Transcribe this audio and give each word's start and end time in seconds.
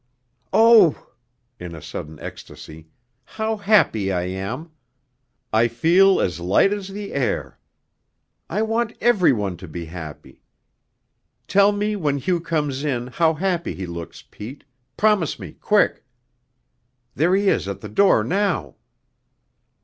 Oh" 0.51 1.11
in 1.59 1.75
a 1.75 1.79
sudden 1.79 2.19
ecstasy 2.21 2.87
"how 3.23 3.57
happy 3.57 4.11
I 4.11 4.23
am! 4.23 4.71
I 5.53 5.67
feel 5.67 6.19
as 6.19 6.39
light 6.39 6.73
as 6.73 6.87
the 6.87 7.13
air. 7.13 7.59
I 8.49 8.63
want 8.63 8.97
every 8.99 9.31
one 9.31 9.57
to 9.57 9.67
be 9.67 9.85
happy. 9.85 10.41
Tell 11.47 11.71
me 11.71 11.95
when 11.95 12.17
Hugh 12.17 12.39
comes 12.41 12.83
in 12.83 13.05
how 13.05 13.35
happy 13.35 13.75
he 13.75 13.85
looks, 13.85 14.23
Pete 14.23 14.63
promise 14.97 15.37
me, 15.37 15.51
quick! 15.51 16.03
There 17.13 17.35
he 17.35 17.47
is 17.49 17.67
at 17.67 17.81
the 17.81 17.87
door 17.87 18.23
now." 18.23 18.77